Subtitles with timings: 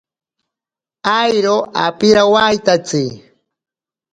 [1.21, 3.03] Airo apirawaitatsi.